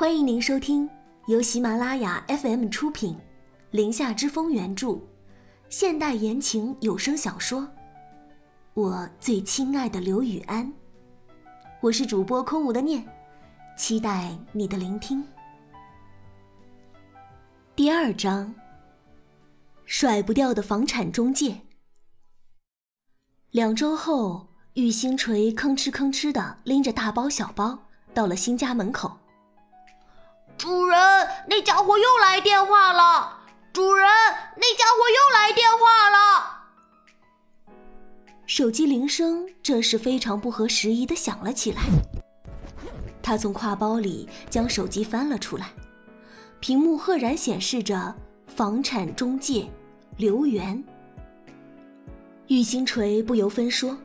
[0.00, 0.88] 欢迎您收听
[1.26, 3.12] 由喜马拉雅 FM 出品，
[3.70, 4.98] 《林下之风》原著，
[5.68, 7.60] 现代言情有声小说
[8.72, 10.66] 《我最亲爱的刘雨安》。
[11.82, 13.06] 我是主播空无的念，
[13.76, 15.22] 期待你的聆听。
[17.76, 18.54] 第二章，
[19.84, 21.60] 甩不掉的房产中介。
[23.50, 27.78] 两周后，玉星锤吭哧吭哧的拎着大包小包
[28.14, 29.18] 到了新家门口。
[30.60, 30.98] 主人，
[31.48, 33.38] 那家伙又来电话了。
[33.72, 34.06] 主人，
[34.56, 36.66] 那家伙又来电话了。
[38.44, 41.80] 手机铃声这时非常不合时宜的响了起来。
[43.22, 45.70] 他从挎包里将手机翻了出来，
[46.60, 48.14] 屏幕赫然显示着
[48.46, 49.66] “房产中介
[50.18, 50.84] 刘源”。
[52.48, 53.96] 玉星锤不由分说，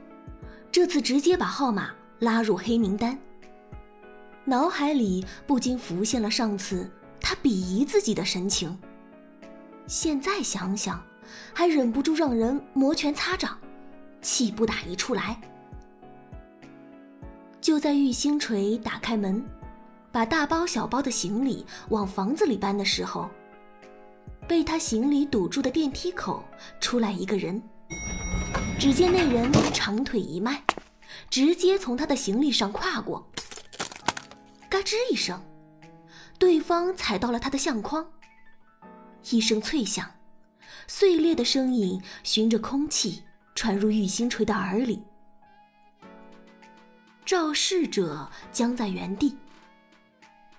[0.71, 3.19] 这次直接把号码拉入黑名单。
[4.47, 6.87] 脑海里不禁浮现了上次
[7.19, 8.77] 他鄙夷自己的神情。
[9.87, 11.03] 现在想想，
[11.51, 13.57] 还忍不住让人摩拳擦掌，
[14.21, 15.39] 气不打一处来。
[17.59, 19.43] 就在玉星锤打开门，
[20.11, 23.27] 把大包小包的行李往房子里搬的时候，
[24.47, 26.43] 被他行李堵住的电梯口
[26.79, 27.59] 出来一个人。
[28.77, 30.63] 只见那人长腿一迈，
[31.31, 33.27] 直接从他的行李上跨过。
[34.69, 35.41] 嘎吱一声，
[36.37, 38.05] 对方踩到了他的相框。
[39.29, 40.09] 一声脆响，
[40.87, 43.23] 碎裂的声音循着空气
[43.55, 45.03] 传入玉星锤的耳里。
[47.25, 49.37] 肇事者僵在原地。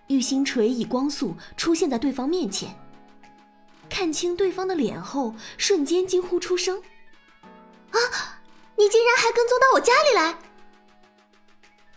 [0.09, 2.77] 玉星锤以光速出现在对方面前，
[3.89, 6.81] 看清对方的脸后，瞬间惊呼出声
[7.91, 7.99] ：“啊！
[8.77, 10.39] 你竟然还跟踪到我家里来！”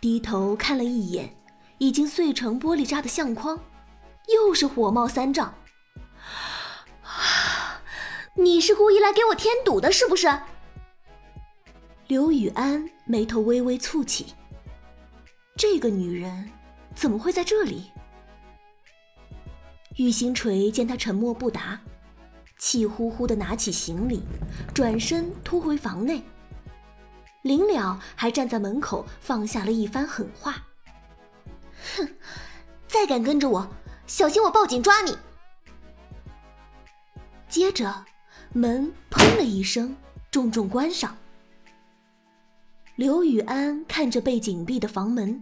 [0.02, 1.36] 低头看了一眼。
[1.80, 3.60] 已经碎成玻璃渣的相框，
[4.28, 5.54] 又是火冒三丈。
[8.36, 10.28] 你是故意来给我添堵的，是不是？
[12.08, 14.34] 刘雨安眉头微微蹙起。
[15.56, 16.50] 这个女人
[16.96, 17.92] 怎么会在这里？
[19.98, 21.80] 玉星锤见他沉默不答，
[22.58, 24.22] 气呼呼的拿起行李，
[24.74, 26.24] 转身拖回房内。
[27.44, 30.66] 临了，还站在门口放下了一番狠话。
[32.00, 32.16] 哼，
[32.88, 33.70] 再敢跟着我，
[34.08, 35.18] 小心我报警抓你！
[37.48, 38.06] 接着，
[38.54, 39.96] 门砰的一声
[40.32, 41.16] 重重关上。
[42.96, 45.42] 刘雨安看着被紧闭的房门，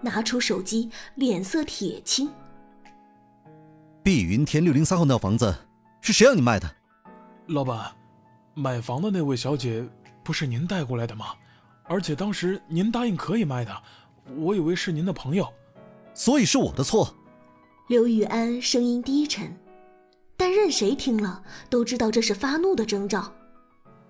[0.00, 2.30] 拿出手机，脸色铁青。
[4.02, 5.54] 碧云天六零三号那房子
[6.00, 6.68] 是谁让你卖的？
[7.46, 7.92] 老板，
[8.54, 9.86] 买房的那位小姐
[10.22, 11.26] 不是您带过来的吗？
[11.84, 13.82] 而且当时您答应可以卖的，
[14.36, 15.50] 我以为是您的朋友。
[16.18, 17.14] 所以是我的错。
[17.86, 19.56] 刘雨安声音低沉，
[20.36, 23.32] 但任谁听了都知道这是发怒的征兆。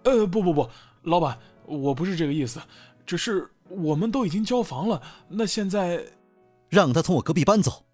[0.05, 0.71] 呃，不不不，
[1.03, 2.59] 老板，我不是这个意思，
[3.05, 6.03] 只是我们都已经交房了，那现在，
[6.71, 7.85] 让他从我隔壁搬走。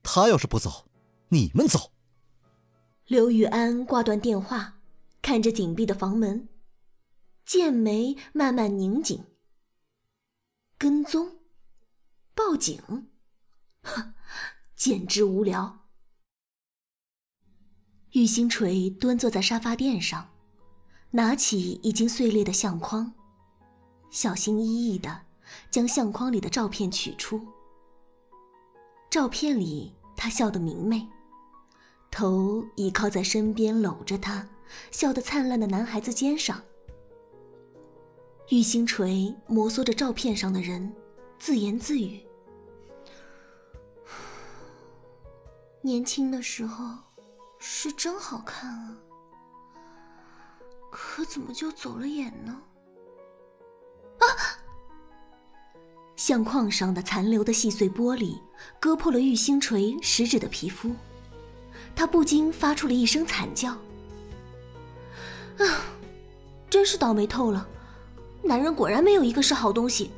[0.00, 0.86] 他要是不走，
[1.30, 1.90] 你们走。
[3.08, 4.74] 刘雨安挂断电话，
[5.20, 6.48] 看着紧闭的房门，
[7.44, 9.24] 剑眉慢慢拧紧。
[10.78, 11.38] 跟踪，
[12.32, 12.80] 报警。
[13.86, 14.14] 哼，
[14.74, 15.78] 简直无聊。
[18.12, 20.30] 玉星锤端坐在沙发垫上，
[21.10, 23.12] 拿起已经碎裂的相框，
[24.10, 25.22] 小心翼翼的
[25.70, 27.46] 将相框里的照片取出。
[29.10, 31.06] 照片里，他笑得明媚，
[32.10, 34.48] 头倚靠在身边搂着他
[34.90, 36.60] 笑得灿烂的男孩子肩上。
[38.50, 40.94] 玉星锤摩挲着照片上的人，
[41.38, 42.25] 自言自语。
[45.86, 46.84] 年轻的时候
[47.60, 48.98] 是真好看啊，
[50.90, 52.60] 可怎么就走了眼呢？
[54.18, 54.26] 啊！
[56.16, 58.36] 相框上的残留的细碎玻璃
[58.80, 60.90] 割破了玉星锤食指的皮肤，
[61.94, 63.70] 他不禁发出了一声惨叫。
[63.70, 65.64] 啊！
[66.68, 67.64] 真是倒霉透了，
[68.42, 70.10] 男人果然没有一个是好东西。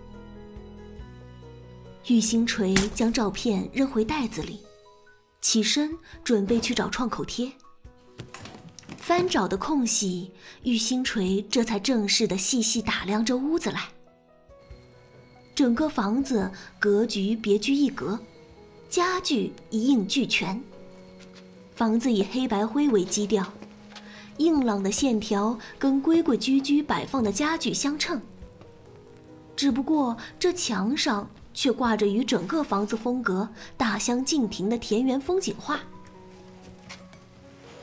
[2.06, 4.64] 玉星锤将照片扔回袋子里。
[5.40, 7.50] 起身准备去找创口贴，
[8.96, 10.32] 翻找的空隙，
[10.64, 13.88] 玉星锤这才正式的细细打量着屋子来。
[15.54, 18.18] 整个房子格局别具一格，
[18.88, 20.60] 家具一应俱全。
[21.74, 23.44] 房子以黑白灰为基调，
[24.38, 28.20] 硬朗的线条跟规规矩矩摆放的家具相称。
[29.56, 35.80] 只不过这墙上却挂着与整个房子风格大相径庭的田园风景画。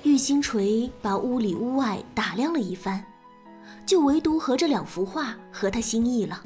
[0.03, 3.03] 玉星锤把屋里屋外打量了一番，
[3.85, 6.43] 就唯独和这两幅画合他心意了。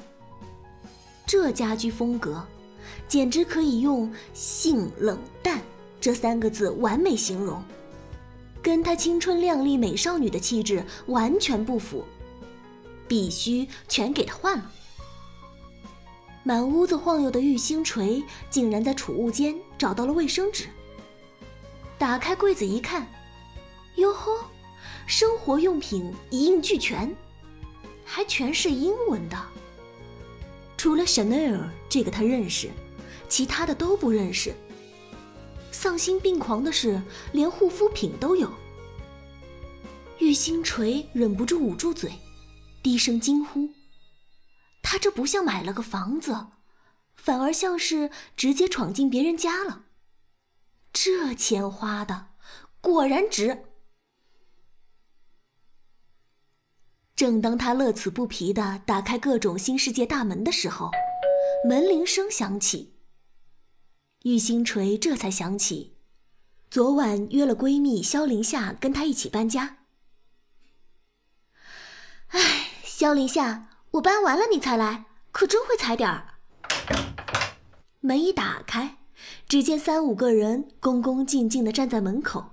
[1.25, 2.43] 这家居风格，
[3.07, 5.61] 简直可以用“性冷淡”
[5.99, 7.61] 这三个字完美形容，
[8.63, 12.03] 跟他青春靓丽美少女的气质完全不符，
[13.07, 14.71] 必须全给他换了。
[16.49, 20.65] 满屋子晃悠的玉星锤，竟然在储物间找到了卫生纸。
[21.95, 23.07] 打开柜子一看，
[23.97, 24.49] 哟呵，
[25.05, 27.15] 生活用品一应俱全，
[28.03, 29.37] 还全是英文的。
[30.75, 32.71] 除了 Chanel 这个他认识，
[33.27, 34.51] 其他的都不认识。
[35.71, 36.99] 丧心病狂的是，
[37.31, 38.51] 连护肤品都有。
[40.17, 42.11] 玉星锤忍不住捂住嘴，
[42.81, 43.69] 低声惊呼。
[44.91, 46.47] 他这不像买了个房子，
[47.13, 49.83] 反而像是直接闯进别人家了。
[50.91, 52.29] 这钱花的
[52.81, 53.65] 果然值。
[57.15, 60.89] 正当他乐此不疲的打开各种新世界大门的时候，
[61.63, 62.95] 门铃声响起。
[64.23, 65.97] 玉星锤这才想起，
[66.71, 69.77] 昨晚约了闺蜜萧凌夏跟他一起搬家。
[72.29, 73.68] 哎，萧凌夏。
[73.91, 76.35] 我搬完了你才来，可真会踩点儿。
[78.01, 78.97] 门一打开，
[79.47, 82.51] 只见三五个人恭恭敬敬地站在门口，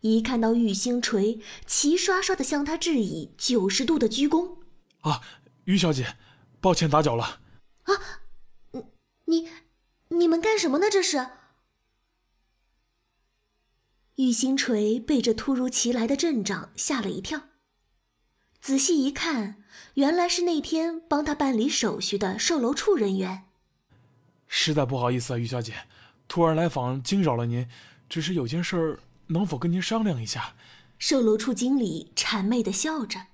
[0.00, 4.58] 一看到玉星锤，齐刷刷地向他致以九十度的鞠躬。
[5.00, 5.20] 啊，
[5.64, 6.16] 于小姐，
[6.60, 7.40] 抱歉打搅了。
[7.82, 7.94] 啊，
[8.70, 8.84] 你
[9.26, 9.48] 你
[10.08, 10.86] 你们干什么呢？
[10.90, 11.26] 这是？
[14.14, 17.48] 玉星锤被这突如其来的阵仗吓了一跳。
[18.64, 19.62] 仔细一看，
[19.92, 23.44] 原来是那天帮他办理手续的售楼处人员。
[24.48, 25.86] 实在不好意思啊，于小姐，
[26.26, 27.68] 突然来访惊扰了您，
[28.08, 30.54] 只是有件事儿，能否跟您商量一下？
[30.98, 33.26] 售楼处经理谄媚的笑着。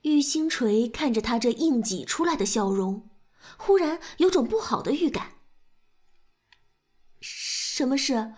[0.00, 3.10] 玉星锤看着他这硬挤出来的笑容，
[3.58, 5.32] 忽然有种不好的预感。
[7.20, 8.32] 什么事？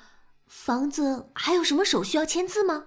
[0.48, 2.86] 房子还有什么手续要签字吗？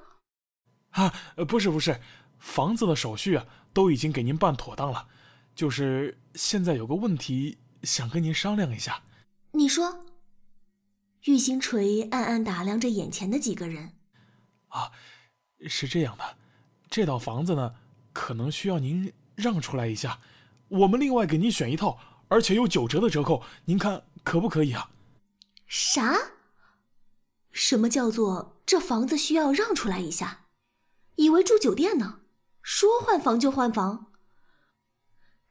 [0.90, 1.14] 啊，
[1.48, 2.02] 不是不是。
[2.40, 5.08] 房子的手续啊，都已经给您办妥当了，
[5.56, 9.04] 就是现在有个问题想跟您商量一下。
[9.52, 10.06] 你说。
[11.24, 13.94] 玉星锤暗暗打量着眼前的几个人。
[14.70, 14.92] 啊，
[15.68, 16.38] 是这样的，
[16.90, 17.76] 这套房子呢，
[18.14, 20.22] 可能需要您让出来一下，
[20.70, 22.00] 我们另外给您选一套，
[22.30, 24.92] 而且有九折的折扣，您看可不可以啊？
[25.66, 26.16] 啥？
[27.52, 30.46] 什么叫做这房子需要让出来一下？
[31.16, 32.20] 以为住酒店呢？
[32.70, 34.08] 说换房就换房，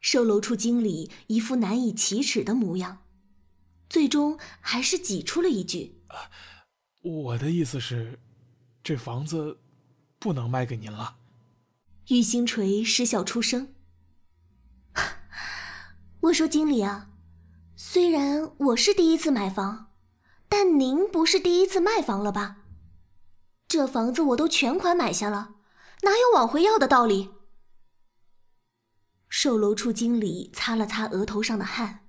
[0.00, 3.06] 售楼处经理一副难以启齿的模样，
[3.88, 6.02] 最终还是挤出了一句
[7.00, 8.20] ：“我的意思是，
[8.82, 9.58] 这房子
[10.18, 11.16] 不能卖给您了。”
[12.08, 13.74] 玉星锤失笑出声
[16.20, 17.12] ：“我说经理啊，
[17.76, 19.90] 虽然我是第一次买房，
[20.50, 22.58] 但您不是第一次卖房了吧？
[23.66, 25.54] 这房子我都全款买下了。”
[26.02, 27.30] 哪有往回要的道理？
[29.28, 32.06] 售楼处经理擦了擦额头上的汗，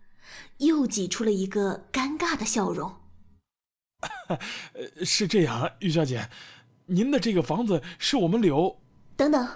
[0.57, 3.01] 又挤出了一个尴尬的笑容。
[5.03, 6.29] 是这样，于小姐，
[6.85, 8.79] 您的这个房子是我们刘……
[9.15, 9.49] 等等。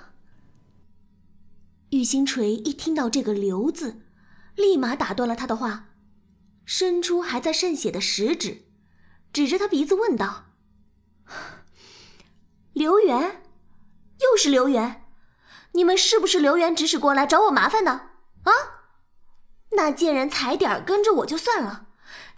[1.92, 4.02] 玉星锤一听到这个“刘”字，
[4.56, 5.90] 立马打断了他的话，
[6.66, 8.64] 伸出还在渗血的食指，
[9.32, 10.46] 指着他鼻子问道
[12.74, 13.44] ：“留园？”
[14.22, 15.06] 又是刘源，
[15.74, 17.92] 你们是不是刘源指使过来找我麻烦的
[18.44, 18.52] 啊？
[19.72, 21.88] 那贱人踩点跟着我就算了，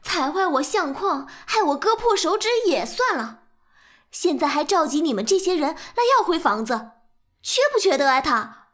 [0.01, 3.41] 踩坏我相框，害我割破手指也算了，
[4.11, 6.91] 现在还召集你们这些人来要回房子，
[7.41, 8.67] 缺不缺德啊他？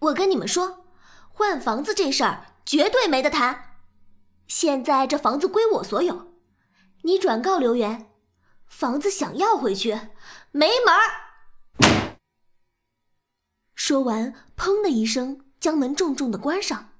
[0.00, 0.84] 我跟你们说，
[1.32, 3.78] 换房子这事儿绝对没得谈。
[4.46, 6.32] 现在这房子归我所有，
[7.02, 8.10] 你转告刘源，
[8.68, 9.92] 房子想要回去。
[10.52, 12.18] 没门儿！
[13.74, 16.94] 说完，砰的一声，将门重重的关上。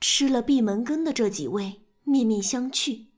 [0.00, 3.08] 吃了闭门羹的这几位面面相觑。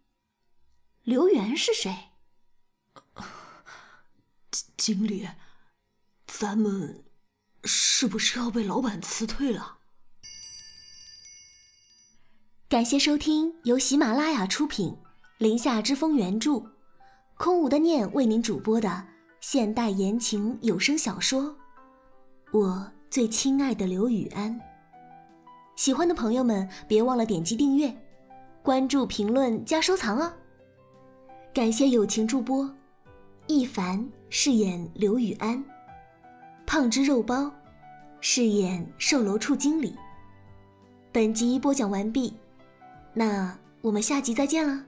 [1.02, 2.10] 刘源是谁？
[4.76, 5.28] 经理，
[6.26, 7.04] 咱们
[7.62, 9.78] 是不是要被老板辞退了？
[12.68, 14.88] 感谢收听，由喜马拉雅出品，
[15.42, 16.62] 《林下之风》原著。
[17.36, 19.02] 空无的念为您主播的
[19.40, 21.42] 现代言情有声小说
[22.52, 24.54] 《我最亲爱的刘雨安》。
[25.74, 27.92] 喜欢的朋友们别忘了点击订阅、
[28.62, 30.32] 关注、评论加收藏哦。
[31.52, 32.72] 感谢友情助播，
[33.48, 35.60] 一凡饰演刘雨安，
[36.64, 37.50] 胖之肉包
[38.20, 39.96] 饰演售楼处经理。
[41.10, 42.32] 本集播讲完毕，
[43.12, 44.84] 那我们下集再见了。